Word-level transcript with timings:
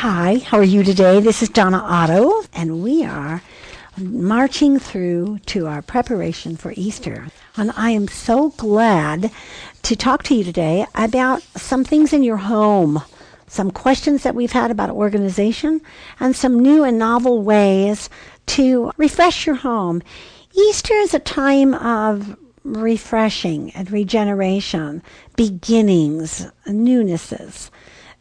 Hi, 0.00 0.42
how 0.44 0.58
are 0.58 0.62
you 0.62 0.84
today? 0.84 1.20
This 1.20 1.42
is 1.42 1.48
Donna 1.48 1.78
Otto, 1.78 2.42
and 2.52 2.82
we 2.82 3.02
are 3.02 3.40
marching 3.96 4.78
through 4.78 5.38
to 5.46 5.66
our 5.66 5.80
preparation 5.80 6.54
for 6.54 6.74
Easter. 6.76 7.28
And 7.56 7.72
I 7.78 7.92
am 7.92 8.06
so 8.06 8.50
glad 8.50 9.30
to 9.84 9.96
talk 9.96 10.22
to 10.24 10.34
you 10.34 10.44
today 10.44 10.84
about 10.94 11.40
some 11.56 11.82
things 11.82 12.12
in 12.12 12.22
your 12.22 12.36
home, 12.36 13.00
some 13.46 13.70
questions 13.70 14.22
that 14.22 14.34
we've 14.34 14.52
had 14.52 14.70
about 14.70 14.90
organization, 14.90 15.80
and 16.20 16.36
some 16.36 16.60
new 16.60 16.84
and 16.84 16.98
novel 16.98 17.40
ways 17.40 18.10
to 18.48 18.92
refresh 18.98 19.46
your 19.46 19.56
home. 19.56 20.02
Easter 20.52 20.92
is 20.92 21.14
a 21.14 21.18
time 21.18 21.72
of 21.72 22.36
refreshing 22.64 23.70
and 23.70 23.90
regeneration, 23.90 25.02
beginnings, 25.36 26.46
newnesses. 26.66 27.70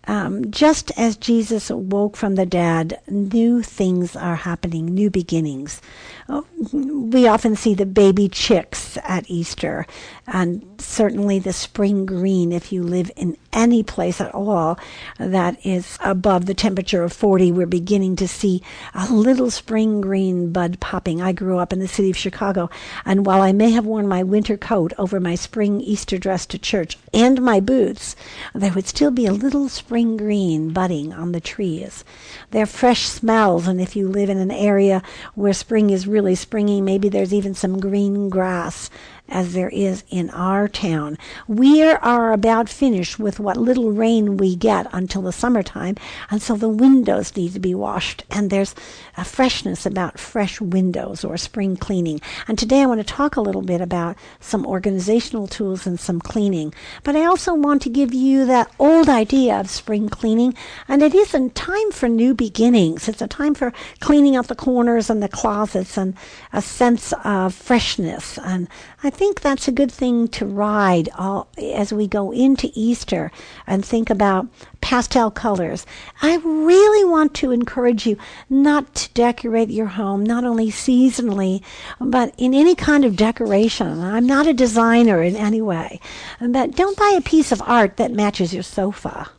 Um, 0.08 0.52
just 0.52 0.92
as 0.98 1.18
Jesus 1.18 1.70
woke 1.70 2.16
from 2.16 2.36
the 2.36 2.46
dead, 2.46 3.00
new 3.10 3.62
things 3.62 4.16
are 4.16 4.36
happening, 4.36 4.86
new 4.86 5.10
beginnings. 5.10 5.82
Oh, 6.30 6.46
we 6.72 7.28
often 7.28 7.56
see 7.56 7.74
the 7.74 7.86
baby 7.86 8.30
chicks 8.30 8.98
at 9.04 9.30
Easter, 9.30 9.86
and 10.28 10.64
certainly 10.80 11.40
the 11.40 11.54
spring 11.54 12.06
green 12.06 12.52
if 12.52 12.72
you 12.72 12.84
live 12.84 13.12
in 13.16 13.38
any 13.54 13.84
place 13.84 14.20
at 14.20 14.34
all 14.34 14.78
that 15.18 15.64
is 15.66 15.98
above 16.04 16.46
the 16.46 16.54
temperature 16.54 17.04
of 17.04 17.14
40. 17.14 17.52
We're 17.52 17.66
beginning 17.66 18.16
to 18.18 18.28
see 18.28 18.62
a 18.94 19.12
little 19.12 19.50
spring 19.50 20.02
green 20.02 20.52
bud 20.52 20.80
popping. 20.80 21.22
I 21.22 21.32
grew 21.32 21.60
up 21.60 21.72
in 21.72 21.80
the 21.80 21.88
city 21.88 22.10
of 22.10 22.18
Chicago, 22.18 22.70
and 23.06 23.26
while 23.26 23.42
I 23.42 23.54
may 23.54 23.72
have 23.72 23.86
worn 23.86 24.08
my 24.08 24.24
winter 24.24 24.58
coat 24.58 24.94
over 24.98 25.20
my 25.20 25.36
spring 25.36 25.80
Easter 25.82 26.18
dress 26.18 26.46
to 26.48 26.60
church 26.60 26.98
and 27.14 27.42
my 27.42 27.60
boots, 27.60 28.16
there 28.54 28.74
would 28.74 28.88
still 28.88 29.12
be 29.12 29.26
a 29.26 29.34
little 29.34 29.70
spring 29.70 29.95
green 30.04 30.72
budding 30.72 31.14
on 31.14 31.32
the 31.32 31.40
trees. 31.40 32.04
They're 32.52 32.66
fresh 32.66 33.04
smells, 33.04 33.68
and 33.68 33.80
if 33.80 33.96
you 33.96 34.10
live 34.10 34.30
in 34.30 34.38
an 34.38 34.52
area 34.52 35.02
where 35.34 35.54
spring 35.54 35.90
is 35.90 36.08
really 36.08 36.36
springy, 36.36 36.82
maybe 36.82 37.08
there's 37.08 37.34
even 37.34 37.54
some 37.54 37.80
green 37.80 38.30
grass 38.30 38.90
as 39.30 39.54
there 39.54 39.70
is 39.70 40.04
in 40.10 40.30
our 40.30 40.68
town. 40.68 41.18
We 41.48 41.84
are 41.84 42.32
about 42.32 42.70
finished 42.70 43.20
with 43.20 43.40
what 43.40 43.58
little 43.58 43.92
rain 43.92 44.38
we 44.38 44.56
get 44.56 44.88
until 44.94 45.22
the 45.22 45.32
summertime, 45.32 45.96
and 46.30 46.42
so 46.42 46.56
the 46.56 46.70
windows 46.70 47.36
need 47.36 47.54
to 47.54 47.60
be 47.60 47.76
washed, 47.76 48.24
and 48.30 48.50
there's 48.50 48.76
a 49.18 49.26
freshness 49.26 49.86
about 49.86 50.20
fresh 50.20 50.62
windows 50.62 51.24
or 51.24 51.38
spring 51.38 51.76
cleaning. 51.76 52.22
And 52.48 52.60
today 52.60 52.82
I 52.82 52.86
want 52.86 53.00
to 53.00 53.14
talk 53.14 53.36
a 53.36 53.42
little 53.42 53.62
bit 53.62 53.82
about 53.82 54.18
some 54.40 54.66
organizational 54.66 55.48
tools 55.48 55.88
and 55.88 56.00
some 56.00 56.20
cleaning. 56.20 56.74
But 57.04 57.16
I 57.16 57.26
also 57.26 57.54
want 57.54 57.82
to 57.84 57.90
give 57.90 58.14
you 58.14 58.46
that 58.46 58.72
old 58.80 59.10
idea 59.10 59.60
of 59.60 59.70
spring 59.70 60.10
cleaning, 60.10 60.54
and 60.88 61.02
it 61.02 61.16
isn't 61.16 61.56
time 61.56 61.92
for 61.92 62.08
new 62.08 62.34
beginnings. 62.34 63.08
It's 63.08 63.22
a 63.22 63.28
time 63.28 63.56
for 63.56 63.74
cleaning 64.00 64.36
out 64.36 64.48
the 64.48 64.56
corners 64.56 65.10
and 65.10 65.24
the 65.24 65.30
closets 65.30 65.98
and 65.98 66.16
a 66.54 66.62
sense 66.62 67.14
of 67.24 67.54
freshness. 67.54 68.38
And 68.38 68.68
I 69.04 69.10
think 69.16 69.42
that's 69.42 69.68
a 69.68 69.72
good 69.72 69.92
thing 69.92 70.28
to 70.30 70.46
ride 70.46 71.10
all, 71.18 71.48
as 71.58 71.94
we 71.94 72.08
go 72.08 72.32
into 72.32 72.72
Easter 72.76 73.32
and 73.66 73.84
think 73.84 74.10
about 74.10 74.48
pastel 74.82 75.32
colors. 75.32 75.86
I 76.22 76.36
really 76.36 77.04
want 77.04 77.34
to 77.36 77.52
encourage 77.52 78.06
you 78.06 78.18
not 78.50 78.94
to 78.96 79.14
decorate 79.14 79.70
your 79.70 79.88
home, 79.88 80.24
not 80.24 80.44
only 80.44 80.70
seasonally, 80.70 81.64
but 82.00 82.36
in 82.38 82.54
any 82.54 82.76
kind 82.76 83.06
of 83.06 83.16
decoration. 83.16 84.02
I'm 84.02 84.28
not 84.28 84.48
a 84.48 84.54
designer 84.54 85.24
in 85.24 85.36
any 85.36 85.62
way, 85.62 86.00
but 86.40 86.76
don't 86.76 86.98
buy 86.98 87.16
a 87.18 87.22
piece 87.22 87.52
of 87.52 87.62
art 87.64 87.98
that 87.98 88.12
matches 88.12 88.54
your 88.54 88.64
sofa. 88.64 89.30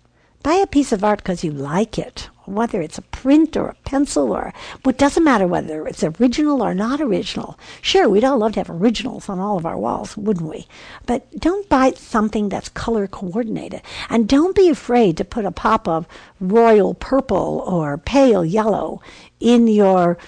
Buy 0.42 0.54
a 0.54 0.66
piece 0.66 0.92
of 0.92 1.04
art 1.04 1.18
because 1.18 1.44
you 1.44 1.52
like 1.52 1.98
it 1.98 2.28
whether 2.46 2.80
it's 2.80 2.98
a 2.98 3.02
print 3.02 3.56
or 3.56 3.68
a 3.68 3.74
pencil 3.84 4.32
or 4.32 4.52
it 4.86 4.98
doesn't 4.98 5.24
matter 5.24 5.46
whether 5.46 5.86
it's 5.86 6.02
original 6.02 6.62
or 6.62 6.74
not 6.74 7.00
original. 7.00 7.58
Sure, 7.82 8.08
we'd 8.08 8.24
all 8.24 8.38
love 8.38 8.52
to 8.52 8.60
have 8.60 8.70
originals 8.70 9.28
on 9.28 9.38
all 9.38 9.56
of 9.58 9.66
our 9.66 9.76
walls, 9.76 10.16
wouldn't 10.16 10.50
we? 10.50 10.66
But 11.06 11.38
don't 11.38 11.68
buy 11.68 11.92
something 11.92 12.48
that's 12.48 12.68
color 12.68 13.06
coordinated. 13.06 13.82
And 14.08 14.28
don't 14.28 14.56
be 14.56 14.68
afraid 14.68 15.16
to 15.16 15.24
put 15.24 15.44
a 15.44 15.50
pop 15.50 15.86
of 15.86 16.06
royal 16.40 16.94
purple 16.94 17.64
or 17.66 17.98
pale 17.98 18.44
yellow 18.44 19.00
in 19.40 19.68
your 19.68 20.18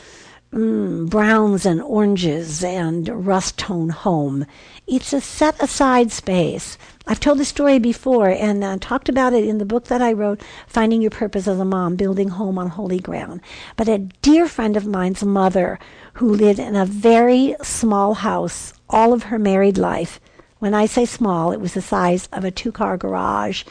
mm, 0.52 1.08
browns 1.08 1.66
and 1.66 1.82
oranges 1.82 2.64
and 2.64 3.26
rust 3.26 3.58
tone 3.58 3.90
home. 3.90 4.46
It's 4.86 5.12
a 5.12 5.20
set 5.20 5.60
aside 5.62 6.10
space. 6.12 6.78
I've 7.06 7.20
told 7.20 7.38
this 7.38 7.48
story 7.48 7.78
before 7.78 8.28
and 8.28 8.62
uh, 8.62 8.76
talked 8.80 9.08
about 9.08 9.32
it 9.32 9.44
in 9.44 9.58
the 9.58 9.64
book 9.64 9.86
that 9.86 10.02
I 10.02 10.12
wrote, 10.12 10.42
Finding 10.66 11.00
Your 11.00 11.10
Purpose 11.10 11.48
as 11.48 11.58
a 11.58 11.64
Mom, 11.64 11.96
Building 11.96 12.28
Home 12.28 12.58
on 12.58 12.68
Holy 12.68 12.98
Ground. 12.98 13.40
But 13.76 13.88
a 13.88 13.98
dear 13.98 14.46
friend 14.46 14.76
of 14.76 14.86
mine's 14.86 15.24
mother, 15.24 15.78
who 16.14 16.34
lived 16.34 16.58
in 16.58 16.76
a 16.76 16.84
very 16.84 17.54
small 17.62 18.14
house 18.14 18.74
all 18.90 19.12
of 19.12 19.24
her 19.24 19.38
married 19.38 19.78
life, 19.78 20.20
when 20.58 20.74
I 20.74 20.86
say 20.86 21.04
small, 21.04 21.52
it 21.52 21.60
was 21.60 21.74
the 21.74 21.80
size 21.80 22.28
of 22.32 22.44
a 22.44 22.50
two 22.50 22.72
car 22.72 22.96
garage 22.96 23.64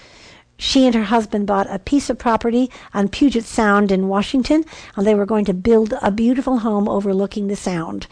she 0.58 0.86
and 0.86 0.96
her 0.96 1.04
husband 1.04 1.46
bought 1.46 1.68
a 1.70 1.80
piece 1.80 2.10
of 2.10 2.18
property 2.18 2.70
on 2.94 3.08
Puget 3.08 3.46
Sound 3.46 3.92
in 3.92 4.08
Washington, 4.08 4.66
and 4.96 5.06
they 5.06 5.16
were 5.16 5.26
going 5.26 5.46
to 5.46 5.54
build 5.54 5.94
a 6.02 6.12
beautiful 6.12 6.60
home 6.60 6.90
overlooking 6.90 7.48
the 7.48 7.56
sound. 7.56 8.08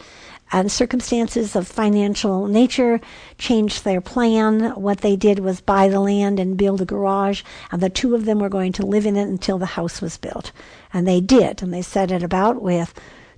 And 0.52 0.70
circumstances 0.70 1.56
of 1.56 1.66
financial 1.66 2.46
nature 2.46 3.00
changed 3.36 3.82
their 3.84 4.00
plan. 4.00 4.70
What 4.80 5.00
they 5.00 5.16
did 5.16 5.40
was 5.40 5.60
buy 5.60 5.88
the 5.88 5.98
land 5.98 6.38
and 6.38 6.56
build 6.56 6.80
a 6.80 6.84
garage, 6.84 7.42
and 7.72 7.82
the 7.82 7.90
two 7.90 8.14
of 8.14 8.26
them 8.26 8.38
were 8.38 8.48
going 8.48 8.72
to 8.74 8.86
live 8.86 9.06
in 9.06 9.16
it 9.16 9.28
until 9.28 9.58
the 9.58 9.66
house 9.66 10.00
was 10.00 10.16
built. 10.16 10.52
And 10.92 11.06
they 11.06 11.20
did, 11.20 11.62
and 11.62 11.74
they 11.74 11.82
set 11.82 12.12
it 12.12 12.22
about 12.22 12.62
with 12.62 12.94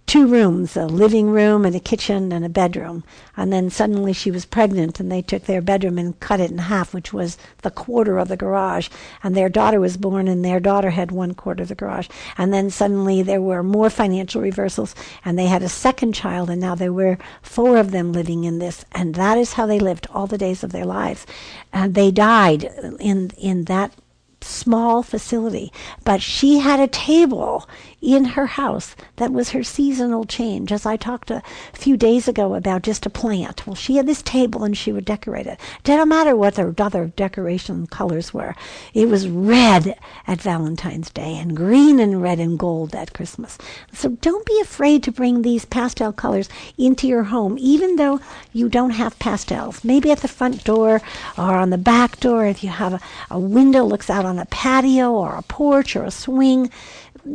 two 0.09 0.27
rooms 0.27 0.75
a 0.75 0.87
living 0.87 1.29
room 1.29 1.67
and 1.67 1.77
a 1.77 1.81
kitchen 1.81 2.33
and 2.33 2.43
a 2.43 2.49
bedroom. 2.49 3.05
And 3.37 3.53
then 3.53 3.69
suddenly 3.69 4.15
she 4.15 4.31
was 4.31 4.47
pregnant, 4.47 4.99
and 4.99 5.13
they 5.13 5.21
took 5.21 5.45
their 5.45 5.61
bedroom 5.61 5.99
and 5.99 6.19
cut 6.19 6.41
it 6.41 6.51
in 6.51 6.59
half, 6.59 6.95
which 6.95 7.13
was 7.13 7.37
the 7.59 7.71
quarter 7.71 8.19
of 8.19 8.29
the 8.29 8.37
garage. 8.37 8.89
And 9.23 9.37
their 9.37 9.51
daughter 9.51 9.79
was 9.79 9.99
born, 9.99 10.27
and 10.27 10.43
their 10.43 10.61
daughter 10.61 10.91
had 10.91 11.13
one 11.13 11.35
quarter 11.35 11.63
of 11.63 11.69
the 11.69 11.75
garage. 11.75 12.09
And 12.39 12.55
then 12.55 12.71
suddenly 12.71 13.23
there 13.23 13.43
were 13.43 13.63
more 13.63 13.91
financial 13.91 14.41
reversals, 14.41 14.95
and 15.27 15.39
they 15.39 15.47
had 15.47 15.63
a 15.63 15.69
second 15.69 16.15
child, 16.15 16.49
and 16.49 16.61
now 16.61 16.75
there 16.75 16.93
were 16.93 17.19
four 17.43 17.77
of 17.77 17.91
them 17.91 18.13
living 18.13 18.45
in 18.45 18.59
this. 18.59 18.87
And 18.93 19.15
that 19.15 19.37
is 19.37 19.53
how 19.53 19.67
they 19.67 19.79
lived 19.79 20.07
all 20.11 20.27
the 20.27 20.39
days 20.39 20.65
of 20.65 20.73
their 20.73 20.87
lives. 20.87 21.27
And 21.71 21.95
they 21.95 22.11
died 22.11 22.65
in 22.99 23.31
in 23.37 23.65
that 23.65 23.93
small 24.41 25.03
facility, 25.03 25.73
but 26.05 26.23
she 26.23 26.59
had 26.59 26.81
a 26.81 26.87
table 26.87 27.69
in 28.01 28.25
her 28.25 28.47
house 28.47 28.95
that 29.17 29.33
was 29.33 29.51
her 29.51 29.63
seasonal 29.63 30.25
change. 30.25 30.71
As 30.71 30.87
I 30.87 30.97
talked 30.97 31.31
a 31.31 31.43
few 31.73 31.97
days 31.97 32.29
ago 32.29 32.55
about 32.55 32.83
just 32.83 33.07
a 33.07 33.11
plant. 33.11 33.67
Well, 33.67 33.75
she 33.75 33.97
had 33.97 34.07
this 34.07 34.23
table 34.23 34.63
and 34.65 34.77
she 34.77 34.93
would 34.93 35.05
decorate 35.05 35.47
it. 35.47 35.59
Didn't 35.83 36.09
matter 36.09 36.37
what 36.37 36.55
the 36.55 36.75
other 36.79 37.07
decoration 37.17 37.87
colors 37.87 38.33
were. 38.33 38.55
It 38.95 39.09
was 39.09 39.29
red 39.29 39.99
at 40.27 40.41
Valentine's 40.41 41.11
Day 41.11 41.37
and 41.37 41.57
green 41.57 41.99
and 41.99 42.23
red 42.23 42.39
and 42.39 42.59
gold 42.59 42.95
at 42.95 43.13
Christmas. 43.13 43.59
So 43.93 44.11
don't 44.11 44.47
be 44.47 44.61
afraid 44.61 45.03
to 45.03 45.13
bring 45.13 45.43
these 45.43 45.65
pastel 45.65 46.13
colors 46.13 46.49
into 46.77 47.09
your 47.09 47.25
home, 47.25 47.57
even 47.59 47.97
though 47.97 48.21
you 48.53 48.69
don't 48.69 48.91
have 48.91 49.19
pastels. 49.19 49.83
Maybe 49.83 50.11
at 50.11 50.19
the 50.19 50.29
front 50.29 50.65
door 50.65 51.03
or 51.37 51.55
on 51.57 51.71
the 51.71 51.79
back 51.79 52.21
door 52.21 52.47
if 52.47 52.63
you 52.63 52.71
have 52.71 52.95
a, 52.95 53.01
a 53.31 53.39
window 53.39 53.85
looks 53.85 54.09
out 54.09 54.25
on 54.25 54.39
a 54.39 54.47
patio 54.47 55.13
or 55.13 55.35
a 55.35 55.43
porch 55.43 55.97
or 55.97 56.05
a 56.05 56.11
swing 56.11 56.71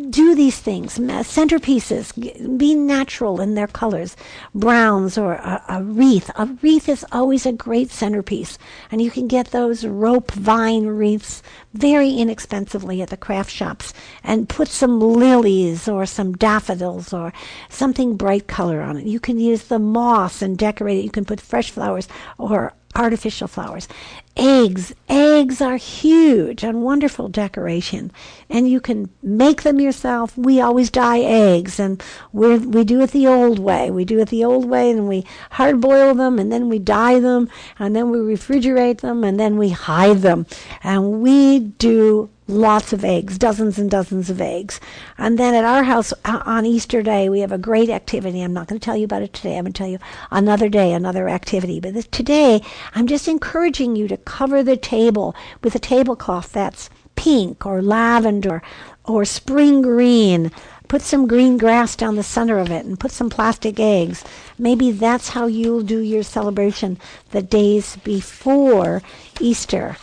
do 0.09 0.35
these 0.35 0.59
things, 0.59 0.97
centerpieces, 0.97 2.57
be 2.57 2.75
natural 2.75 3.41
in 3.41 3.55
their 3.55 3.67
colors, 3.67 4.15
browns 4.55 5.17
or 5.17 5.33
a, 5.33 5.63
a, 5.69 5.83
wreath. 5.83 6.29
A 6.35 6.45
wreath 6.61 6.89
is 6.89 7.05
always 7.11 7.45
a 7.45 7.51
great 7.51 7.91
centerpiece, 7.91 8.57
and 8.91 9.01
you 9.01 9.11
can 9.11 9.27
get 9.27 9.47
those 9.47 9.85
rope 9.85 10.31
vine 10.31 10.87
wreaths 10.87 11.43
very 11.73 12.11
inexpensively 12.11 13.01
at 13.01 13.09
the 13.09 13.17
craft 13.17 13.51
shops 13.51 13.93
and 14.23 14.49
put 14.49 14.67
some 14.67 14.99
lilies 14.99 15.87
or 15.87 16.05
some 16.05 16.33
daffodils 16.33 17.13
or 17.13 17.33
something 17.69 18.15
bright 18.15 18.47
color 18.47 18.81
on 18.81 18.97
it. 18.97 19.05
You 19.05 19.19
can 19.19 19.39
use 19.39 19.63
the 19.63 19.79
moss 19.79 20.41
and 20.41 20.57
decorate 20.57 20.97
it. 20.97 21.05
You 21.05 21.11
can 21.11 21.25
put 21.25 21.41
fresh 21.41 21.71
flowers 21.71 22.07
or 22.37 22.73
artificial 22.95 23.47
flowers. 23.47 23.87
Eggs. 24.35 24.93
Eggs 25.09 25.61
are 25.61 25.77
huge 25.77 26.63
and 26.63 26.81
wonderful 26.81 27.27
decoration. 27.27 28.11
And 28.49 28.67
you 28.67 28.79
can 28.79 29.09
make 29.21 29.61
them 29.61 29.79
yourself. 29.79 30.37
We 30.37 30.59
always 30.59 30.89
dye 30.89 31.19
eggs 31.19 31.79
and 31.79 32.01
we 32.31 32.57
we 32.57 32.83
do 32.83 33.01
it 33.01 33.11
the 33.11 33.27
old 33.27 33.59
way. 33.59 33.91
We 33.91 34.05
do 34.05 34.19
it 34.19 34.29
the 34.29 34.43
old 34.43 34.65
way 34.65 34.89
and 34.91 35.07
we 35.07 35.25
hard 35.51 35.81
boil 35.81 36.15
them 36.15 36.39
and 36.39 36.51
then 36.51 36.67
we 36.69 36.79
dye 36.79 37.19
them 37.19 37.49
and 37.77 37.95
then 37.95 38.09
we 38.09 38.17
refrigerate 38.17 39.01
them 39.01 39.23
and 39.23 39.39
then 39.39 39.57
we 39.57 39.69
hide 39.69 40.19
them. 40.19 40.47
And 40.83 41.21
we 41.21 41.59
do 41.59 42.29
lots 42.47 42.91
of 42.91 43.05
eggs, 43.05 43.37
dozens 43.37 43.77
and 43.77 43.89
dozens 43.89 44.29
of 44.29 44.41
eggs. 44.41 44.79
And 45.17 45.37
then 45.39 45.53
at 45.53 45.63
our 45.63 45.83
house 45.83 46.13
uh, 46.25 46.41
on 46.45 46.65
Easter 46.65 47.01
Day, 47.01 47.29
we 47.29 47.39
have 47.39 47.51
a 47.51 47.57
great 47.57 47.89
activity. 47.89 48.41
I'm 48.41 48.53
not 48.53 48.67
going 48.67 48.79
to 48.79 48.83
tell 48.83 48.97
you 48.97 49.05
about 49.05 49.21
it 49.21 49.33
today. 49.33 49.57
I'm 49.57 49.63
going 49.63 49.73
to 49.73 49.77
tell 49.77 49.87
you 49.87 49.99
another 50.31 50.69
day, 50.69 50.93
another 50.93 51.29
activity. 51.29 51.79
But 51.79 51.93
this, 51.93 52.07
today, 52.07 52.61
I'm 52.95 53.07
just 53.07 53.27
encouraging 53.27 53.95
you 53.95 54.07
to 54.07 54.17
cover 54.17 54.63
the 54.63 54.77
table 54.77 55.35
with 55.63 55.75
a 55.75 55.79
tablecloth 55.79 56.51
that's 56.51 56.89
pink 57.15 57.65
or 57.65 57.81
lavender 57.81 58.61
or 59.05 59.25
spring 59.25 59.81
green. 59.81 60.51
Put 60.87 61.01
some 61.01 61.27
green 61.27 61.57
grass 61.57 61.95
down 61.95 62.15
the 62.15 62.23
center 62.23 62.59
of 62.59 62.69
it 62.69 62.85
and 62.85 62.99
put 62.99 63.11
some 63.11 63.29
plastic 63.29 63.79
eggs. 63.79 64.23
Maybe 64.59 64.91
that's 64.91 65.29
how 65.29 65.47
you'll 65.47 65.81
do 65.81 65.99
your 65.99 66.23
celebration 66.23 66.99
the 67.31 67.41
days 67.41 67.95
before 68.03 69.01
Easter. 69.39 69.97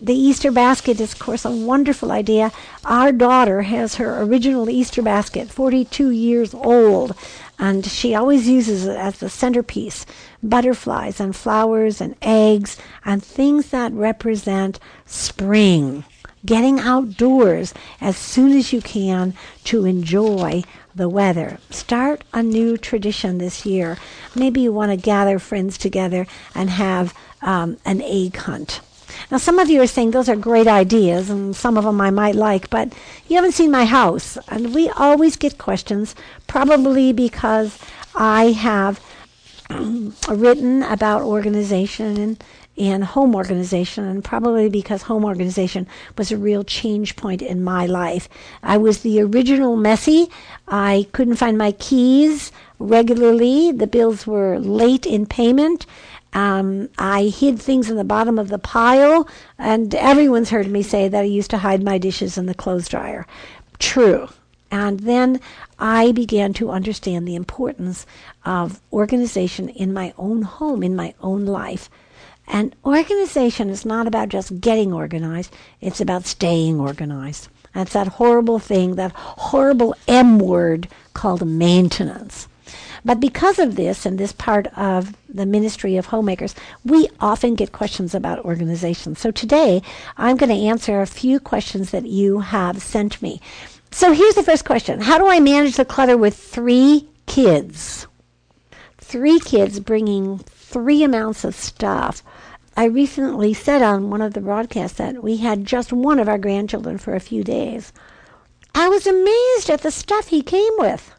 The 0.00 0.14
Easter 0.14 0.52
basket 0.52 1.00
is, 1.00 1.12
of 1.12 1.18
course, 1.18 1.44
a 1.44 1.50
wonderful 1.50 2.12
idea. 2.12 2.52
Our 2.84 3.10
daughter 3.10 3.62
has 3.62 3.96
her 3.96 4.22
original 4.22 4.70
Easter 4.70 5.02
basket, 5.02 5.50
42 5.50 6.10
years 6.10 6.54
old, 6.54 7.16
and 7.58 7.84
she 7.84 8.14
always 8.14 8.48
uses 8.48 8.86
it 8.86 8.96
as 8.96 9.18
the 9.18 9.28
centerpiece 9.28 10.06
butterflies 10.40 11.18
and 11.18 11.34
flowers 11.34 12.00
and 12.00 12.14
eggs 12.22 12.76
and 13.04 13.24
things 13.24 13.70
that 13.70 13.92
represent 13.92 14.78
spring 15.04 16.04
getting 16.46 16.78
outdoors 16.78 17.74
as 18.00 18.16
soon 18.16 18.56
as 18.56 18.72
you 18.72 18.80
can 18.80 19.34
to 19.64 19.84
enjoy 19.84 20.62
the 20.94 21.08
weather. 21.08 21.58
Start 21.70 22.22
a 22.32 22.42
new 22.42 22.76
tradition 22.76 23.38
this 23.38 23.66
year. 23.66 23.98
Maybe 24.36 24.60
you 24.60 24.72
want 24.72 24.92
to 24.92 24.96
gather 24.96 25.40
friends 25.40 25.76
together 25.76 26.26
and 26.54 26.70
have 26.70 27.12
um, 27.42 27.76
an 27.84 28.00
egg 28.02 28.36
hunt. 28.36 28.80
Now, 29.30 29.38
some 29.38 29.58
of 29.58 29.68
you 29.70 29.82
are 29.82 29.86
saying 29.86 30.10
those 30.10 30.28
are 30.28 30.36
great 30.36 30.66
ideas, 30.66 31.30
and 31.30 31.54
some 31.54 31.76
of 31.76 31.84
them 31.84 32.00
I 32.00 32.10
might 32.10 32.34
like, 32.34 32.70
but 32.70 32.92
you 33.28 33.36
haven't 33.36 33.52
seen 33.52 33.70
my 33.70 33.84
house. 33.84 34.38
And 34.48 34.74
we 34.74 34.88
always 34.90 35.36
get 35.36 35.58
questions, 35.58 36.14
probably 36.46 37.12
because 37.12 37.78
I 38.14 38.52
have 38.52 39.00
written 40.28 40.82
about 40.82 41.22
organization 41.22 42.16
and 42.16 42.44
and 42.78 43.02
home 43.02 43.34
organization, 43.34 44.04
and 44.04 44.24
probably 44.24 44.68
because 44.68 45.02
home 45.02 45.24
organization 45.24 45.86
was 46.16 46.30
a 46.30 46.36
real 46.36 46.62
change 46.62 47.16
point 47.16 47.42
in 47.42 47.62
my 47.62 47.86
life. 47.86 48.28
I 48.62 48.76
was 48.76 49.02
the 49.02 49.20
original 49.20 49.76
messy. 49.76 50.30
I 50.68 51.08
couldn't 51.12 51.36
find 51.36 51.58
my 51.58 51.72
keys 51.72 52.52
regularly. 52.78 53.72
The 53.72 53.88
bills 53.88 54.26
were 54.26 54.58
late 54.58 55.06
in 55.06 55.26
payment. 55.26 55.86
Um, 56.32 56.90
I 56.98 57.24
hid 57.24 57.58
things 57.58 57.90
in 57.90 57.96
the 57.96 58.04
bottom 58.04 58.38
of 58.38 58.48
the 58.48 58.58
pile, 58.58 59.28
and 59.58 59.94
everyone's 59.94 60.50
heard 60.50 60.68
me 60.68 60.82
say 60.82 61.08
that 61.08 61.20
I 61.20 61.24
used 61.24 61.50
to 61.50 61.58
hide 61.58 61.82
my 61.82 61.98
dishes 61.98 62.36
in 62.36 62.46
the 62.46 62.54
clothes 62.54 62.88
dryer. 62.88 63.26
True. 63.78 64.28
And 64.70 65.00
then 65.00 65.40
I 65.78 66.12
began 66.12 66.52
to 66.54 66.70
understand 66.70 67.26
the 67.26 67.34
importance 67.34 68.04
of 68.44 68.80
organization 68.92 69.68
in 69.70 69.94
my 69.94 70.12
own 70.18 70.42
home, 70.42 70.82
in 70.82 70.94
my 70.94 71.14
own 71.22 71.46
life. 71.46 71.88
And 72.46 72.74
organization 72.84 73.70
is 73.70 73.84
not 73.84 74.06
about 74.06 74.28
just 74.28 74.60
getting 74.60 74.92
organized, 74.92 75.54
it's 75.80 76.00
about 76.00 76.26
staying 76.26 76.80
organized. 76.80 77.48
That's 77.74 77.92
that 77.92 78.08
horrible 78.08 78.58
thing, 78.58 78.96
that 78.96 79.12
horrible 79.12 79.94
M 80.06 80.38
word 80.38 80.88
called 81.12 81.46
maintenance. 81.46 82.48
But 83.04 83.20
because 83.20 83.58
of 83.58 83.76
this 83.76 84.04
and 84.04 84.18
this 84.18 84.32
part 84.32 84.66
of 84.76 85.16
the 85.28 85.46
ministry 85.46 85.96
of 85.96 86.06
homemakers, 86.06 86.54
we 86.84 87.08
often 87.20 87.54
get 87.54 87.72
questions 87.72 88.14
about 88.14 88.44
organization. 88.44 89.16
So 89.16 89.30
today, 89.30 89.82
I'm 90.16 90.36
going 90.36 90.50
to 90.50 90.66
answer 90.66 91.00
a 91.00 91.06
few 91.06 91.40
questions 91.40 91.90
that 91.90 92.06
you 92.06 92.40
have 92.40 92.82
sent 92.82 93.20
me. 93.22 93.40
So 93.90 94.12
here's 94.12 94.34
the 94.34 94.42
first 94.42 94.64
question 94.64 95.00
How 95.00 95.18
do 95.18 95.28
I 95.28 95.40
manage 95.40 95.76
the 95.76 95.84
clutter 95.84 96.16
with 96.16 96.36
three 96.36 97.08
kids? 97.26 98.06
Three 98.98 99.40
kids 99.40 99.80
bringing 99.80 100.38
three 100.38 101.02
amounts 101.02 101.44
of 101.44 101.54
stuff. 101.54 102.22
I 102.76 102.84
recently 102.84 103.54
said 103.54 103.82
on 103.82 104.10
one 104.10 104.22
of 104.22 104.34
the 104.34 104.40
broadcasts 104.40 104.98
that 104.98 105.22
we 105.22 105.38
had 105.38 105.64
just 105.64 105.92
one 105.92 106.20
of 106.20 106.28
our 106.28 106.38
grandchildren 106.38 106.98
for 106.98 107.14
a 107.14 107.20
few 107.20 107.42
days. 107.42 107.92
I 108.74 108.88
was 108.88 109.06
amazed 109.06 109.70
at 109.70 109.80
the 109.80 109.90
stuff 109.90 110.28
he 110.28 110.42
came 110.42 110.72
with 110.78 111.12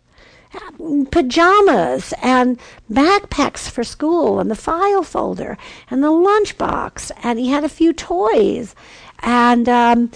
pajamas 1.12 2.14
and 2.22 2.60
backpacks 2.92 3.70
for 3.70 3.84
school 3.84 4.40
and 4.40 4.50
the 4.50 4.56
file 4.56 5.04
folder 5.04 5.58
and 5.92 6.04
the 6.04 6.08
lunchbox 6.08 7.12
and 7.24 7.38
he 7.38 7.50
had 7.50 7.64
a 7.64 7.70
few 7.70 7.94
toys 7.94 8.74
and 9.22 9.68
um, 9.68 10.12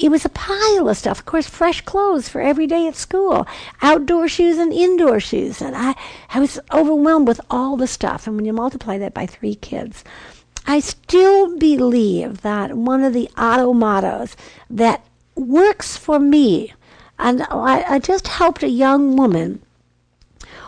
it 0.00 0.10
was 0.10 0.24
a 0.24 0.30
pile 0.30 0.88
of 0.88 0.96
stuff. 0.96 1.18
Of 1.20 1.26
course, 1.26 1.48
fresh 1.48 1.82
clothes 1.82 2.28
for 2.28 2.40
every 2.40 2.66
day 2.66 2.86
at 2.88 2.96
school, 2.96 3.46
outdoor 3.82 4.28
shoes 4.28 4.58
and 4.58 4.72
indoor 4.72 5.20
shoes, 5.20 5.60
and 5.60 5.76
I 5.76 5.94
I 6.30 6.40
was 6.40 6.58
overwhelmed 6.72 7.28
with 7.28 7.40
all 7.50 7.76
the 7.76 7.86
stuff. 7.86 8.26
And 8.26 8.36
when 8.36 8.46
you 8.46 8.52
multiply 8.52 8.98
that 8.98 9.14
by 9.14 9.26
three 9.26 9.56
kids, 9.56 10.04
I 10.66 10.80
still 10.80 11.56
believe 11.58 12.40
that 12.42 12.76
one 12.76 13.02
of 13.04 13.12
the 13.12 13.28
Otto 13.36 13.72
mottos 13.72 14.36
that 14.70 15.04
works 15.34 15.96
for 15.96 16.18
me, 16.18 16.72
and 17.18 17.42
I, 17.50 17.84
I 17.86 17.98
just 17.98 18.26
helped 18.28 18.62
a 18.62 18.68
young 18.68 19.16
woman 19.16 19.60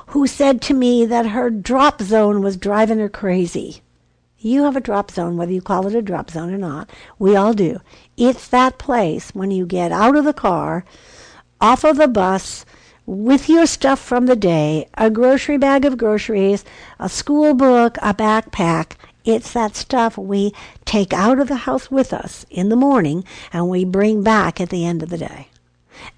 who 0.08 0.26
said 0.26 0.62
to 0.62 0.72
me 0.72 1.04
that 1.04 1.26
her 1.26 1.50
drop 1.50 2.00
zone 2.00 2.42
was 2.42 2.56
driving 2.56 2.98
her 2.98 3.10
crazy. 3.10 3.82
You 4.38 4.62
have 4.62 4.76
a 4.76 4.80
drop 4.80 5.10
zone, 5.10 5.36
whether 5.36 5.52
you 5.52 5.60
call 5.60 5.86
it 5.86 5.94
a 5.94 6.00
drop 6.00 6.30
zone 6.30 6.52
or 6.52 6.58
not. 6.58 6.88
We 7.18 7.36
all 7.36 7.52
do. 7.52 7.80
It's 8.16 8.48
that 8.48 8.78
place 8.78 9.34
when 9.34 9.50
you 9.50 9.66
get 9.66 9.92
out 9.92 10.16
of 10.16 10.24
the 10.24 10.32
car, 10.32 10.84
off 11.60 11.84
of 11.84 11.98
the 11.98 12.08
bus, 12.08 12.64
with 13.04 13.48
your 13.50 13.66
stuff 13.66 13.98
from 13.98 14.26
the 14.26 14.36
day, 14.36 14.88
a 14.94 15.10
grocery 15.10 15.58
bag 15.58 15.84
of 15.84 15.98
groceries, 15.98 16.64
a 16.98 17.08
school 17.08 17.52
book, 17.52 17.98
a 18.00 18.14
backpack. 18.14 18.92
It's 19.24 19.52
that 19.52 19.76
stuff 19.76 20.16
we 20.16 20.52
take 20.84 21.12
out 21.12 21.38
of 21.38 21.48
the 21.48 21.56
house 21.56 21.90
with 21.90 22.14
us 22.14 22.46
in 22.48 22.70
the 22.70 22.76
morning 22.76 23.24
and 23.52 23.68
we 23.68 23.84
bring 23.84 24.22
back 24.22 24.58
at 24.58 24.70
the 24.70 24.86
end 24.86 25.02
of 25.02 25.10
the 25.10 25.18
day. 25.18 25.48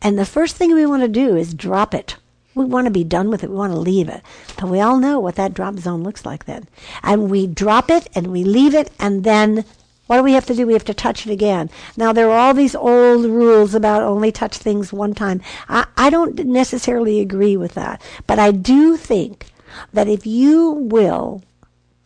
And 0.01 0.17
the 0.17 0.27
first 0.27 0.57
thing 0.57 0.75
we 0.75 0.87
want 0.87 1.03
to 1.03 1.09
do 1.09 1.35
is 1.35 1.55
drop 1.55 1.93
it. 1.93 2.17
We 2.55 2.65
want 2.65 2.87
to 2.87 2.91
be 2.91 3.05
done 3.05 3.31
with 3.31 3.45
it. 3.45 3.51
We 3.51 3.57
want 3.57 3.73
to 3.73 3.79
leave 3.79 4.09
it. 4.09 4.23
But 4.57 4.69
we 4.69 4.81
all 4.81 4.99
know 4.99 5.21
what 5.21 5.37
that 5.37 5.55
drop 5.55 5.77
zone 5.77 6.03
looks 6.03 6.27
like 6.27 6.47
then. 6.47 6.69
And 7.03 7.31
we 7.31 7.47
drop 7.47 7.91
it 7.91 8.09
and 8.15 8.29
we 8.29 8.45
leave 8.45 8.75
it 8.75 8.91
and 8.99 9.25
then 9.25 9.65
what 10.11 10.17
do 10.17 10.23
we 10.25 10.33
have 10.33 10.47
to 10.47 10.57
do? 10.57 10.67
We 10.67 10.73
have 10.73 10.85
to 10.87 10.93
touch 10.95 11.25
it 11.25 11.31
again. 11.31 11.71
Now, 11.97 12.13
there 12.13 12.29
are 12.33 12.37
all 12.37 12.53
these 12.53 12.75
old 12.75 13.27
rules 13.27 13.77
about 13.77 14.03
only 14.03 14.33
touch 14.33 14.57
things 14.57 14.93
one 14.93 15.15
time. 15.15 15.41
I, 15.69 15.87
I 15.97 16.11
don't 16.11 16.47
necessarily 16.47 17.21
agree 17.21 17.57
with 17.57 17.75
that. 17.75 18.03
But 18.27 18.41
I 18.41 18.51
do 18.51 18.97
think 18.97 19.47
that 19.93 20.09
if 20.09 20.27
you 20.27 20.73
will 20.73 21.45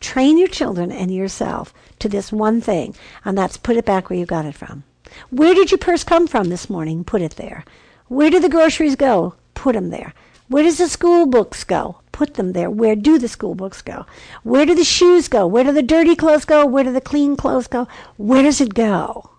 train 0.00 0.36
your 0.36 0.48
children 0.48 0.92
and 0.92 1.14
yourself 1.14 1.72
to 2.00 2.10
this 2.10 2.30
one 2.30 2.60
thing, 2.60 2.94
and 3.24 3.38
that's 3.38 3.56
put 3.56 3.78
it 3.78 3.86
back 3.86 4.10
where 4.10 4.18
you 4.18 4.26
got 4.26 4.44
it 4.44 4.54
from. 4.54 4.84
Where 5.30 5.54
did 5.54 5.70
your 5.70 5.78
purse 5.78 6.04
come 6.04 6.26
from 6.26 6.50
this 6.50 6.68
morning? 6.68 7.04
Put 7.04 7.22
it 7.22 7.36
there. 7.36 7.64
Where 8.08 8.28
did 8.28 8.42
the 8.42 8.50
groceries 8.50 8.96
go? 8.96 9.36
Put 9.54 9.76
them 9.76 9.88
there. 9.88 10.12
Where 10.48 10.62
does 10.62 10.78
the 10.78 10.88
school 10.88 11.26
books 11.26 11.64
go? 11.64 12.00
Put 12.12 12.34
them 12.34 12.52
there. 12.52 12.70
Where 12.70 12.94
do 12.94 13.18
the 13.18 13.28
school 13.28 13.54
books 13.54 13.80
go? 13.82 14.06
Where 14.42 14.66
do 14.66 14.74
the 14.74 14.84
shoes 14.84 15.26
go? 15.28 15.46
Where 15.46 15.64
do 15.64 15.72
the 15.72 15.82
dirty 15.82 16.14
clothes 16.14 16.44
go? 16.44 16.66
Where 16.66 16.84
do 16.84 16.92
the 16.92 17.00
clean 17.00 17.36
clothes 17.36 17.66
go? 17.66 17.88
Where 18.16 18.42
does 18.42 18.60
it 18.60 18.74
go? 18.74 19.30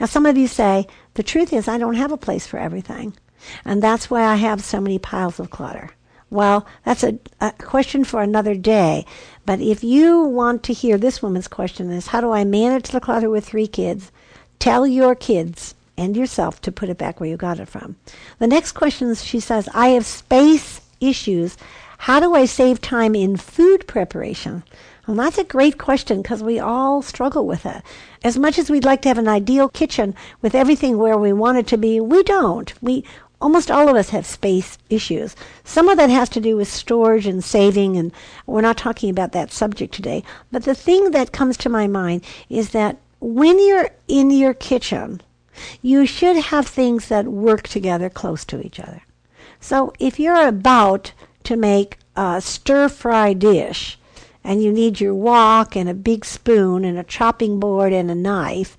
Now, 0.00 0.06
some 0.06 0.26
of 0.26 0.36
you 0.36 0.46
say, 0.46 0.86
the 1.14 1.22
truth 1.22 1.52
is, 1.52 1.68
I 1.68 1.78
don't 1.78 1.96
have 1.96 2.12
a 2.12 2.16
place 2.16 2.46
for 2.46 2.58
everything. 2.58 3.14
And 3.64 3.82
that's 3.82 4.08
why 4.08 4.22
I 4.22 4.36
have 4.36 4.62
so 4.62 4.80
many 4.80 4.98
piles 4.98 5.38
of 5.38 5.50
clutter. 5.50 5.90
Well, 6.30 6.66
that's 6.84 7.04
a, 7.04 7.18
a, 7.40 7.52
question 7.52 8.04
for 8.04 8.22
another 8.22 8.54
day. 8.54 9.04
But 9.44 9.60
if 9.60 9.84
you 9.84 10.22
want 10.22 10.62
to 10.64 10.72
hear 10.72 10.96
this 10.96 11.22
woman's 11.22 11.48
question 11.48 11.90
is, 11.90 12.08
how 12.08 12.20
do 12.20 12.32
I 12.32 12.44
manage 12.44 12.88
the 12.88 13.00
clutter 13.00 13.28
with 13.28 13.44
three 13.44 13.66
kids? 13.66 14.10
Tell 14.58 14.86
your 14.86 15.14
kids 15.14 15.74
and 15.96 16.16
yourself 16.16 16.60
to 16.62 16.72
put 16.72 16.88
it 16.88 16.98
back 16.98 17.20
where 17.20 17.28
you 17.28 17.36
got 17.36 17.60
it 17.60 17.68
from. 17.68 17.96
The 18.38 18.46
next 18.46 18.72
question, 18.72 19.14
she 19.14 19.40
says, 19.40 19.68
I 19.74 19.88
have 19.88 20.06
space 20.06 20.80
issues. 21.00 21.56
How 21.98 22.20
do 22.20 22.34
I 22.34 22.44
save 22.44 22.80
time 22.80 23.14
in 23.14 23.36
food 23.36 23.86
preparation? 23.86 24.64
Well, 25.06 25.16
that's 25.16 25.38
a 25.38 25.44
great 25.44 25.78
question 25.78 26.22
because 26.22 26.42
we 26.42 26.58
all 26.58 27.02
struggle 27.02 27.46
with 27.46 27.66
it. 27.66 27.82
As 28.22 28.38
much 28.38 28.58
as 28.58 28.70
we'd 28.70 28.84
like 28.84 29.02
to 29.02 29.08
have 29.08 29.18
an 29.18 29.28
ideal 29.28 29.68
kitchen 29.68 30.14
with 30.40 30.54
everything 30.54 30.96
where 30.96 31.18
we 31.18 31.32
want 31.32 31.58
it 31.58 31.66
to 31.68 31.76
be, 31.76 32.00
we 32.00 32.22
don't. 32.22 32.72
We 32.82 33.04
almost 33.40 33.70
all 33.70 33.90
of 33.90 33.96
us 33.96 34.08
have 34.08 34.24
space 34.24 34.78
issues. 34.88 35.36
Some 35.64 35.88
of 35.88 35.98
that 35.98 36.08
has 36.08 36.30
to 36.30 36.40
do 36.40 36.56
with 36.56 36.72
storage 36.72 37.26
and 37.26 37.44
saving, 37.44 37.98
and 37.98 38.12
we're 38.46 38.62
not 38.62 38.78
talking 38.78 39.10
about 39.10 39.32
that 39.32 39.52
subject 39.52 39.92
today. 39.92 40.24
But 40.50 40.64
the 40.64 40.74
thing 40.74 41.10
that 41.10 41.32
comes 41.32 41.58
to 41.58 41.68
my 41.68 41.86
mind 41.86 42.24
is 42.48 42.70
that 42.70 42.96
when 43.20 43.58
you're 43.66 43.90
in 44.08 44.30
your 44.30 44.54
kitchen, 44.54 45.20
you 45.82 46.06
should 46.06 46.36
have 46.36 46.66
things 46.66 47.08
that 47.08 47.26
work 47.26 47.68
together 47.68 48.10
close 48.10 48.44
to 48.46 48.64
each 48.64 48.80
other. 48.80 49.02
So 49.60 49.92
if 49.98 50.20
you're 50.20 50.46
about 50.46 51.12
to 51.44 51.56
make 51.56 51.98
a 52.16 52.40
stir 52.40 52.88
fry 52.88 53.32
dish 53.32 53.98
and 54.42 54.62
you 54.62 54.72
need 54.72 55.00
your 55.00 55.14
wok 55.14 55.74
and 55.74 55.88
a 55.88 55.94
big 55.94 56.24
spoon 56.24 56.84
and 56.84 56.98
a 56.98 57.04
chopping 57.04 57.58
board 57.58 57.92
and 57.92 58.10
a 58.10 58.14
knife, 58.14 58.76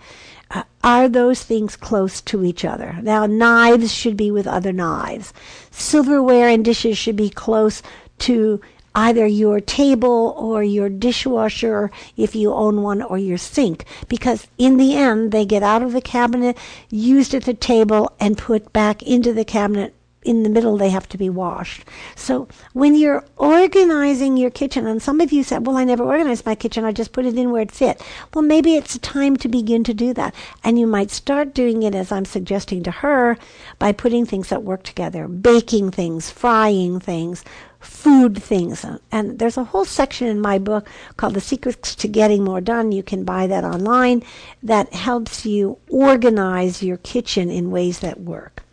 uh, 0.51 0.63
are 0.83 1.09
those 1.09 1.43
things 1.43 1.75
close 1.75 2.21
to 2.21 2.43
each 2.43 2.63
other? 2.63 2.97
Now, 3.01 3.25
knives 3.25 3.91
should 3.91 4.15
be 4.15 4.29
with 4.29 4.45
other 4.45 4.71
knives. 4.71 5.33
Silverware 5.71 6.49
and 6.49 6.63
dishes 6.63 6.97
should 6.97 7.15
be 7.15 7.29
close 7.29 7.81
to 8.19 8.61
either 8.95 9.27
your 9.27 9.59
table 9.59 10.33
or 10.37 10.63
your 10.63 10.89
dishwasher 10.89 11.91
if 12.15 12.33
you 12.35 12.53
own 12.53 12.81
one 12.81 13.01
or 13.01 13.17
your 13.17 13.37
sink 13.37 13.85
because 14.07 14.47
in 14.57 14.77
the 14.77 14.95
end 14.95 15.31
they 15.31 15.45
get 15.45 15.61
out 15.61 15.83
of 15.83 15.91
the 15.91 16.01
cabinet 16.01 16.57
used 16.89 17.33
at 17.33 17.43
the 17.43 17.53
table 17.53 18.11
and 18.19 18.37
put 18.37 18.71
back 18.71 19.03
into 19.03 19.33
the 19.33 19.45
cabinet 19.45 19.93
in 20.25 20.41
the 20.41 20.49
middle 20.49 20.75
they 20.75 20.89
have 20.89 21.07
to 21.07 21.17
be 21.17 21.29
washed. 21.29 21.85
So 22.15 22.47
when 22.73 22.95
you're 22.95 23.23
organizing 23.37 24.35
your 24.37 24.49
kitchen, 24.49 24.87
and 24.87 25.01
some 25.01 25.21
of 25.21 25.31
you 25.31 25.43
said, 25.43 25.65
Well, 25.65 25.77
I 25.77 25.83
never 25.83 26.03
organized 26.03 26.45
my 26.45 26.55
kitchen, 26.55 26.83
I 26.83 26.91
just 26.91 27.13
put 27.13 27.25
it 27.25 27.37
in 27.37 27.51
where 27.51 27.61
it 27.61 27.71
fit. 27.71 28.01
Well, 28.33 28.41
maybe 28.43 28.75
it's 28.75 28.97
time 28.97 29.37
to 29.37 29.47
begin 29.47 29.83
to 29.85 29.93
do 29.93 30.13
that. 30.15 30.33
And 30.63 30.79
you 30.79 30.87
might 30.87 31.11
start 31.11 31.53
doing 31.53 31.83
it 31.83 31.93
as 31.93 32.11
I'm 32.11 32.25
suggesting 32.25 32.83
to 32.83 32.91
her 32.91 33.37
by 33.77 33.91
putting 33.91 34.25
things 34.25 34.49
that 34.49 34.63
work 34.63 34.83
together, 34.83 35.27
baking 35.27 35.91
things, 35.91 36.31
frying 36.31 36.99
things, 36.99 37.43
food 37.85 38.41
things. 38.41 38.85
And 39.11 39.39
there's 39.39 39.57
a 39.57 39.63
whole 39.63 39.85
section 39.85 40.27
in 40.27 40.41
my 40.41 40.57
book 40.57 40.89
called 41.17 41.33
The 41.33 41.41
Secrets 41.41 41.95
to 41.95 42.07
Getting 42.07 42.43
More 42.43 42.61
Done. 42.61 42.91
You 42.91 43.03
can 43.03 43.23
buy 43.23 43.47
that 43.47 43.63
online 43.63 44.23
that 44.63 44.93
helps 44.93 45.45
you 45.45 45.77
organize 45.89 46.83
your 46.83 46.97
kitchen 46.97 47.49
in 47.49 47.71
ways 47.71 47.99
that 47.99 48.19
work. 48.21 48.63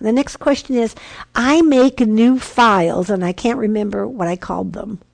The 0.00 0.12
next 0.12 0.36
question 0.36 0.76
is 0.76 0.94
I 1.34 1.62
make 1.62 2.00
new 2.00 2.38
files 2.38 3.10
and 3.10 3.24
I 3.24 3.32
can't 3.32 3.58
remember 3.58 4.06
what 4.06 4.28
I 4.28 4.36
called 4.36 4.72
them. 4.72 5.00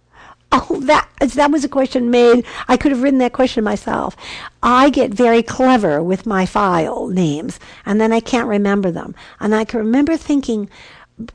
Oh, 0.56 0.78
that 0.82 1.08
that 1.18 1.50
was 1.50 1.64
a 1.64 1.68
question 1.68 2.12
made. 2.12 2.46
I 2.68 2.76
could 2.76 2.92
have 2.92 3.02
written 3.02 3.18
that 3.18 3.32
question 3.32 3.64
myself. 3.64 4.14
I 4.62 4.88
get 4.88 5.10
very 5.10 5.42
clever 5.42 6.00
with 6.00 6.26
my 6.26 6.46
file 6.46 7.08
names, 7.08 7.58
and 7.84 8.00
then 8.00 8.12
I 8.12 8.20
can't 8.20 8.46
remember 8.46 8.92
them. 8.92 9.16
And 9.40 9.52
I 9.52 9.64
can 9.64 9.80
remember 9.80 10.16
thinking, 10.16 10.70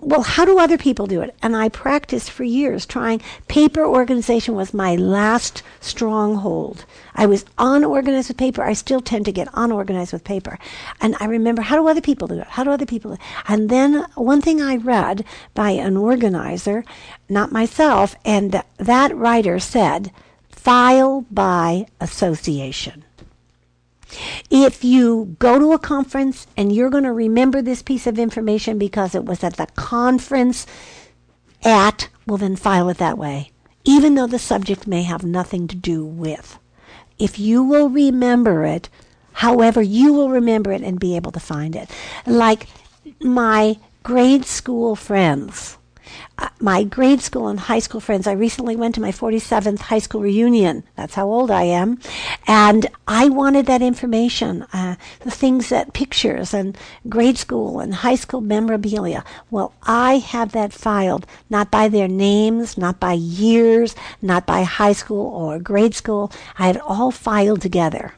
well, 0.01 0.23
how 0.23 0.43
do 0.43 0.59
other 0.59 0.77
people 0.77 1.07
do 1.07 1.21
it? 1.21 1.33
And 1.41 1.55
I 1.55 1.69
practiced 1.69 2.31
for 2.31 2.43
years 2.43 2.85
trying. 2.85 3.21
Paper 3.47 3.85
organization 3.85 4.53
was 4.53 4.73
my 4.73 4.95
last 4.95 5.63
stronghold. 5.79 6.83
I 7.15 7.25
was 7.25 7.45
unorganized 7.57 8.27
with 8.27 8.37
paper. 8.37 8.61
I 8.61 8.73
still 8.73 8.99
tend 8.99 9.23
to 9.25 9.31
get 9.31 9.47
unorganized 9.53 10.11
with 10.11 10.25
paper. 10.25 10.59
And 10.99 11.15
I 11.21 11.25
remember, 11.25 11.61
how 11.61 11.77
do 11.77 11.87
other 11.87 12.01
people 12.01 12.27
do 12.27 12.39
it? 12.39 12.47
How 12.47 12.65
do 12.65 12.71
other 12.71 12.85
people 12.85 13.11
do 13.11 13.15
it? 13.15 13.21
And 13.47 13.69
then 13.69 14.05
one 14.15 14.41
thing 14.41 14.61
I 14.61 14.75
read 14.75 15.23
by 15.53 15.71
an 15.71 15.95
organizer, 15.95 16.83
not 17.29 17.53
myself, 17.53 18.15
and 18.25 18.61
that 18.77 19.15
writer 19.15 19.59
said, 19.59 20.11
file 20.49 21.25
by 21.31 21.85
association. 22.01 23.05
If 24.49 24.83
you 24.83 25.35
go 25.39 25.59
to 25.59 25.73
a 25.73 25.79
conference 25.79 26.47
and 26.57 26.73
you're 26.73 26.89
going 26.89 27.03
to 27.03 27.13
remember 27.13 27.61
this 27.61 27.81
piece 27.81 28.07
of 28.07 28.19
information 28.19 28.77
because 28.77 29.15
it 29.15 29.25
was 29.25 29.43
at 29.43 29.57
the 29.57 29.67
conference 29.75 30.65
at, 31.63 32.09
well, 32.25 32.37
then 32.37 32.55
file 32.55 32.89
it 32.89 32.97
that 32.97 33.17
way, 33.17 33.51
even 33.83 34.15
though 34.15 34.27
the 34.27 34.39
subject 34.39 34.87
may 34.87 35.03
have 35.03 35.23
nothing 35.23 35.67
to 35.67 35.75
do 35.75 36.05
with. 36.05 36.57
If 37.17 37.37
you 37.37 37.63
will 37.63 37.89
remember 37.89 38.65
it, 38.65 38.89
however, 39.33 39.81
you 39.81 40.13
will 40.13 40.29
remember 40.29 40.71
it 40.71 40.81
and 40.81 40.99
be 40.99 41.15
able 41.15 41.31
to 41.33 41.39
find 41.39 41.75
it. 41.75 41.89
Like 42.25 42.67
my 43.19 43.77
grade 44.03 44.45
school 44.45 44.95
friends 44.95 45.77
my 46.59 46.83
grade 46.83 47.21
school 47.21 47.47
and 47.47 47.59
high 47.59 47.79
school 47.79 48.01
friends. 48.01 48.27
I 48.27 48.33
recently 48.33 48.75
went 48.75 48.95
to 48.95 49.01
my 49.01 49.11
47th 49.11 49.79
high 49.79 49.99
school 49.99 50.21
reunion. 50.21 50.83
That's 50.95 51.15
how 51.15 51.27
old 51.27 51.51
I 51.51 51.63
am. 51.63 51.99
And 52.47 52.87
I 53.07 53.29
wanted 53.29 53.65
that 53.65 53.81
information, 53.81 54.63
uh, 54.73 54.95
the 55.21 55.31
things 55.31 55.69
that 55.69 55.93
pictures 55.93 56.53
and 56.53 56.77
grade 57.07 57.37
school 57.37 57.79
and 57.79 57.95
high 57.95 58.15
school 58.15 58.41
memorabilia. 58.41 59.23
Well, 59.49 59.73
I 59.83 60.17
have 60.17 60.51
that 60.51 60.73
filed, 60.73 61.25
not 61.49 61.71
by 61.71 61.87
their 61.87 62.07
names, 62.07 62.77
not 62.77 62.99
by 62.99 63.13
years, 63.13 63.95
not 64.21 64.45
by 64.45 64.63
high 64.63 64.93
school 64.93 65.27
or 65.27 65.59
grade 65.59 65.95
school. 65.95 66.31
I 66.57 66.67
had 66.67 66.77
all 66.77 67.11
filed 67.11 67.61
together. 67.61 68.13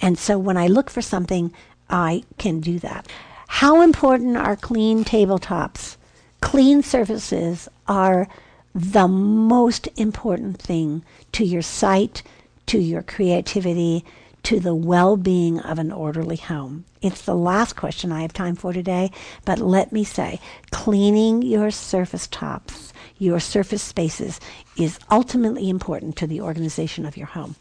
And 0.00 0.18
so 0.18 0.38
when 0.38 0.56
I 0.56 0.66
look 0.66 0.90
for 0.90 1.02
something, 1.02 1.52
I 1.88 2.24
can 2.38 2.60
do 2.60 2.78
that. 2.80 3.06
How 3.46 3.82
important 3.82 4.36
are 4.36 4.56
clean 4.56 5.04
tabletops? 5.04 5.96
Clean 6.44 6.82
surfaces 6.82 7.70
are 7.88 8.28
the 8.74 9.08
most 9.08 9.88
important 9.96 10.60
thing 10.60 11.02
to 11.32 11.42
your 11.42 11.62
site, 11.62 12.22
to 12.66 12.78
your 12.78 13.00
creativity, 13.00 14.04
to 14.42 14.60
the 14.60 14.74
well 14.74 15.16
being 15.16 15.58
of 15.58 15.78
an 15.78 15.90
orderly 15.90 16.36
home? 16.36 16.84
It's 17.00 17.22
the 17.22 17.34
last 17.34 17.76
question 17.76 18.12
I 18.12 18.20
have 18.20 18.34
time 18.34 18.56
for 18.56 18.74
today, 18.74 19.10
but 19.46 19.58
let 19.58 19.90
me 19.90 20.04
say 20.04 20.38
cleaning 20.70 21.40
your 21.40 21.70
surface 21.70 22.26
tops, 22.26 22.92
your 23.16 23.40
surface 23.40 23.82
spaces, 23.82 24.38
is 24.76 24.98
ultimately 25.10 25.70
important 25.70 26.14
to 26.16 26.26
the 26.26 26.42
organization 26.42 27.06
of 27.06 27.16
your 27.16 27.28
home. 27.28 27.56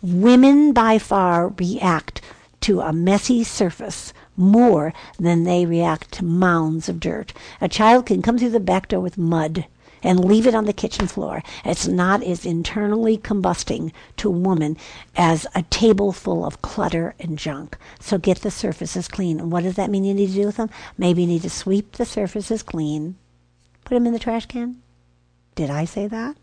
Women 0.00 0.72
by 0.72 1.00
far 1.00 1.48
react 1.48 2.22
to 2.60 2.82
a 2.82 2.92
messy 2.92 3.42
surface 3.42 4.12
more 4.38 4.94
than 5.18 5.44
they 5.44 5.66
react 5.66 6.12
to 6.12 6.24
mounds 6.24 6.88
of 6.88 7.00
dirt. 7.00 7.32
A 7.60 7.68
child 7.68 8.06
can 8.06 8.22
come 8.22 8.38
through 8.38 8.50
the 8.50 8.60
back 8.60 8.88
door 8.88 9.00
with 9.00 9.18
mud 9.18 9.66
and 10.02 10.24
leave 10.24 10.46
it 10.46 10.54
on 10.54 10.64
the 10.64 10.72
kitchen 10.72 11.06
floor. 11.06 11.42
It's 11.64 11.86
not 11.86 12.22
as 12.22 12.46
internally 12.46 13.18
combusting 13.18 13.92
to 14.18 14.28
a 14.28 14.32
woman 14.32 14.76
as 15.16 15.46
a 15.54 15.62
table 15.62 16.12
full 16.12 16.44
of 16.44 16.62
clutter 16.62 17.14
and 17.18 17.38
junk. 17.38 17.76
So 18.00 18.18
get 18.18 18.42
the 18.42 18.50
surfaces 18.50 19.08
clean. 19.08 19.40
And 19.40 19.50
what 19.50 19.64
does 19.64 19.76
that 19.76 19.90
mean 19.90 20.04
you 20.04 20.14
need 20.14 20.28
to 20.28 20.34
do 20.34 20.46
with 20.46 20.56
them? 20.56 20.70
Maybe 20.96 21.22
you 21.22 21.28
need 21.28 21.42
to 21.42 21.50
sweep 21.50 21.92
the 21.92 22.04
surfaces 22.04 22.62
clean, 22.62 23.16
put 23.84 23.94
them 23.94 24.06
in 24.06 24.12
the 24.12 24.18
trash 24.18 24.46
can. 24.46 24.80
Did 25.54 25.70
I 25.70 25.84
say 25.84 26.06
that? 26.06 26.36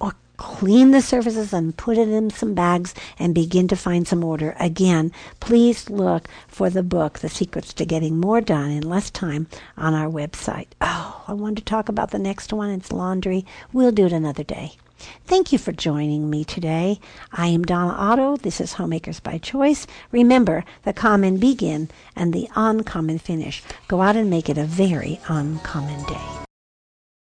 Or 0.00 0.14
clean 0.36 0.90
the 0.90 1.00
surfaces 1.00 1.52
and 1.52 1.76
put 1.76 1.98
it 1.98 2.08
in 2.08 2.30
some 2.30 2.54
bags 2.54 2.94
and 3.18 3.34
begin 3.34 3.68
to 3.68 3.76
find 3.76 4.06
some 4.06 4.24
order. 4.24 4.56
Again, 4.58 5.12
please 5.40 5.88
look 5.90 6.28
for 6.48 6.70
the 6.70 6.82
book, 6.82 7.18
The 7.18 7.28
Secrets 7.28 7.72
to 7.74 7.84
Getting 7.84 8.18
More 8.18 8.40
Done 8.40 8.70
in 8.70 8.88
Less 8.88 9.10
Time, 9.10 9.46
on 9.76 9.94
our 9.94 10.10
website. 10.10 10.68
Oh, 10.80 11.22
I 11.28 11.32
wanted 11.32 11.58
to 11.58 11.64
talk 11.64 11.88
about 11.88 12.10
the 12.10 12.18
next 12.18 12.52
one. 12.52 12.70
It's 12.70 12.92
laundry. 12.92 13.46
We'll 13.72 13.92
do 13.92 14.06
it 14.06 14.12
another 14.12 14.44
day. 14.44 14.72
Thank 15.26 15.52
you 15.52 15.58
for 15.58 15.72
joining 15.72 16.30
me 16.30 16.44
today. 16.44 17.00
I 17.32 17.48
am 17.48 17.64
Donna 17.64 17.92
Otto. 17.92 18.36
This 18.36 18.60
is 18.60 18.74
Homemakers 18.74 19.20
by 19.20 19.38
Choice. 19.38 19.86
Remember, 20.12 20.64
the 20.84 20.92
common 20.92 21.38
begin 21.38 21.90
and 22.14 22.32
the 22.32 22.48
uncommon 22.54 23.18
finish. 23.18 23.62
Go 23.88 24.00
out 24.00 24.16
and 24.16 24.30
make 24.30 24.48
it 24.48 24.58
a 24.58 24.64
very 24.64 25.20
uncommon 25.28 26.04
day. 26.04 26.42